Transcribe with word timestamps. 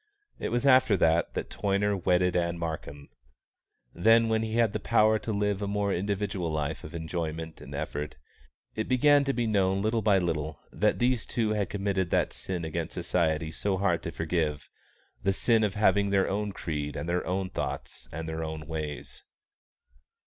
It 0.39 0.49
was 0.49 0.65
after 0.65 0.97
that 0.97 1.35
that 1.35 1.51
Toyner 1.51 1.95
wedded 1.95 2.35
Ann 2.35 2.57
Markham. 2.57 3.09
Then, 3.93 4.29
when 4.29 4.41
he 4.41 4.53
had 4.55 4.73
the 4.73 4.79
power 4.79 5.19
to 5.19 5.31
live 5.31 5.61
a 5.61 5.67
more 5.67 5.93
individual 5.93 6.51
life 6.51 6.83
of 6.83 6.95
enjoyment 6.95 7.61
and 7.61 7.75
effort, 7.75 8.15
it 8.73 8.89
began 8.89 9.23
to 9.25 9.31
be 9.31 9.45
known 9.45 9.83
little 9.83 10.01
by 10.01 10.17
little 10.17 10.59
that 10.71 10.97
these 10.97 11.27
two 11.27 11.51
had 11.51 11.69
committed 11.69 12.09
that 12.09 12.33
sin 12.33 12.65
against 12.65 12.95
society 12.95 13.51
so 13.51 13.77
hard 13.77 14.01
to 14.01 14.11
forgive, 14.11 14.67
the 15.21 15.33
sin 15.33 15.63
of 15.63 15.75
having 15.75 16.09
their 16.09 16.27
own 16.27 16.51
creed 16.51 16.95
and 16.95 17.07
their 17.07 17.23
own 17.27 17.51
thoughts 17.51 18.09
and 18.11 18.27
their 18.27 18.43
own 18.43 18.65
ways. 18.65 19.21